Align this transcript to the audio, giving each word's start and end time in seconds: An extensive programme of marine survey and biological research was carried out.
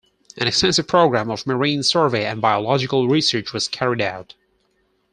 An 0.35 0.47
extensive 0.47 0.87
programme 0.87 1.29
of 1.29 1.45
marine 1.45 1.83
survey 1.83 2.25
and 2.25 2.41
biological 2.41 3.07
research 3.07 3.53
was 3.53 3.67
carried 3.67 4.01
out. 4.01 4.33